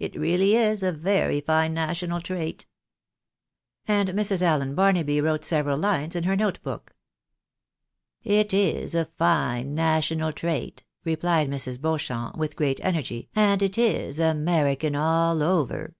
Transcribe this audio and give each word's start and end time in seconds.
It 0.00 0.16
really 0.18 0.56
is 0.56 0.82
a 0.82 0.90
very 0.90 1.40
fine 1.40 1.72
national 1.72 2.20
trait." 2.20 2.66
And 3.86 4.08
Mrs. 4.08 4.42
Allen 4.42 4.74
Barnaby 4.74 5.20
wrote 5.20 5.44
several 5.44 5.78
lines 5.78 6.16
in 6.16 6.24
her 6.24 6.34
note 6.34 6.60
book." 6.64 6.96
It 8.40 8.52
is 8.52 8.96
a 8.96 9.04
fine 9.16 9.76
national 9.76 10.32
trait 10.32 10.82
replied 11.04 11.48
Mrs. 11.48 11.80
Beauchamp, 11.80 12.36
with 12.36 12.56
great 12.56 12.80
energy, 12.84 13.28
and 13.36 13.62
it 13.62 13.78
is 13.78 14.18
American 14.18 14.96
all 14.96 15.44
over. 15.44 15.94